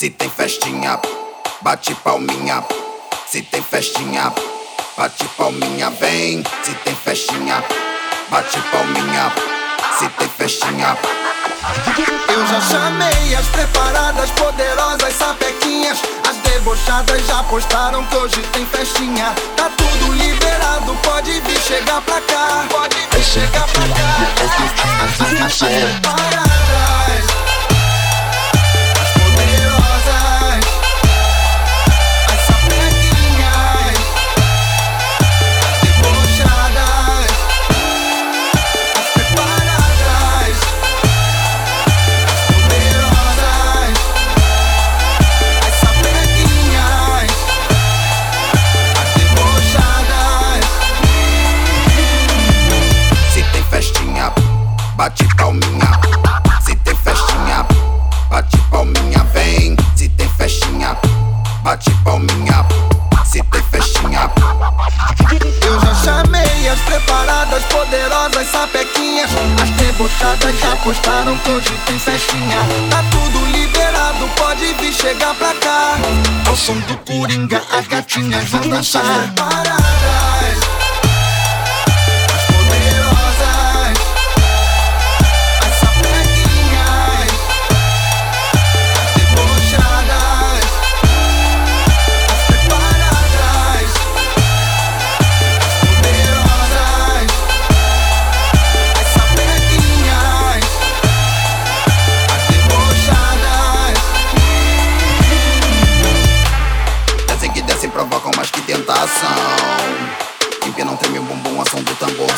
Se 0.00 0.08
tem 0.08 0.30
festinha, 0.30 0.98
bate 1.60 1.94
palminha. 1.96 2.64
Se 3.26 3.42
tem 3.42 3.62
festinha, 3.62 4.32
bate 4.96 5.26
palminha, 5.36 5.90
vem. 5.90 6.42
Se 6.62 6.72
tem 6.72 6.94
festinha, 6.94 7.62
bate 8.30 8.58
palminha. 8.72 9.30
Se 9.98 10.08
tem 10.08 10.26
festinha. 10.26 10.96
Eu 12.28 12.46
já 12.46 12.60
chamei 12.62 13.34
as 13.34 13.44
preparadas, 13.48 14.30
poderosas 14.30 15.12
sapequinhas. 15.12 15.98
As 16.26 16.36
debochadas 16.50 17.26
já 17.26 17.42
postaram 17.42 18.02
que 18.06 18.16
hoje 18.16 18.40
tem 18.54 18.64
festinha. 18.64 19.34
Tá 19.54 19.70
tudo 19.76 20.14
liberado, 20.14 20.96
pode 21.02 21.38
vir 21.42 21.60
chegar 21.60 22.00
pra 22.00 22.22
cá. 22.22 22.64
Pode 22.70 22.96
vir 22.96 23.22
chegar 23.22 23.68
pra 23.68 23.82
cá. 23.82 24.40
Se 63.24 63.40
tem 63.44 63.62
festinha. 63.70 64.28
Eu 65.64 65.80
já 65.80 65.94
chamei 65.94 66.68
as 66.68 66.80
preparadas, 66.80 67.62
poderosas 67.66 68.48
sapequinhas. 68.48 69.30
As 69.62 69.70
debochadas 69.70 70.58
já 70.58 70.74
postaram 70.76 71.38
que 71.38 71.72
tem 71.86 71.98
festinha. 72.00 72.56
Tá 72.90 73.04
tudo 73.12 73.46
liberado, 73.52 74.28
pode 74.36 74.74
vir 74.74 74.92
chegar 74.92 75.36
pra 75.36 75.54
cá. 75.54 75.98
Ao 76.48 76.56
som 76.56 76.74
do 76.80 76.96
Coringa, 76.98 77.62
as 77.70 77.86
gatinhas 77.86 78.48
vão 78.48 78.68
dançar. 78.68 79.32
Treme 111.00 111.18
o 111.18 111.22
bumbum, 111.22 111.60
a 111.60 111.64
som 111.70 111.82
do 111.82 111.94
tamborzão 111.96 112.36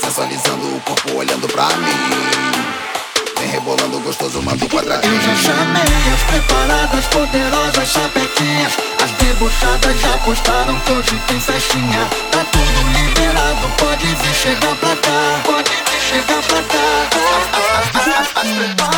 Sensualizando 0.00 0.76
o 0.76 0.80
corpo 0.80 1.16
olhando 1.16 1.48
pra 1.48 1.66
mim 1.76 2.68
Vem 3.38 3.48
rebolando 3.48 4.00
gostoso, 4.00 4.42
manda 4.42 4.64
o 4.64 4.68
quadradinho 4.68 5.14
Eu 5.14 5.20
já 5.20 5.36
chamei 5.36 5.82
as 6.14 6.22
preparadas, 6.30 7.06
poderosas 7.06 7.88
sapequinhas 7.88 8.72
As 9.02 9.10
debochadas 9.12 10.00
já 10.00 10.18
postaram 10.18 10.78
que 10.80 10.92
hoje 10.92 11.22
tem 11.26 11.40
festinha 11.40 12.08
Tá 12.30 12.44
tudo 12.52 12.88
liberado, 12.92 13.68
pode 13.78 14.06
vir 14.06 14.34
chegar 14.34 14.74
pra 14.76 14.96
cá 14.96 15.40
Pode 15.44 15.70
vir 15.70 16.00
chegar 16.00 16.42
pra 16.42 16.62
cá 16.62 17.08
As, 17.78 17.98
as, 17.98 18.18
as, 18.18 18.36
as 18.36 18.50
preparadas 18.52 18.97